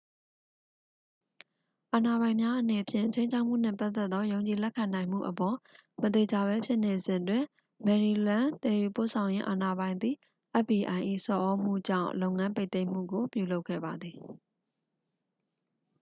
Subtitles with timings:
[1.93, 5.57] အာဏာပိုင်များအနေဖြင့် ခြိမ်းခြောက်မှုနှင့်ပတ်သက်သော ယုံကြည်လက်ခံနိုင်မှုအပေါ်
[6.01, 7.43] မသေချာဘဲဖြစ်နေစဉ်တွင်
[7.87, 10.15] maryland သယ်ယူပို့ဆောင်ရေးအာဏာပိုင်သည်
[10.63, 14.17] fbi ၏ဆော်သြမှုကြောင့် လုပ်ငန်းပိတ်သိမ်းမှုကို ပြုလုပ်ခဲ့ပါသည်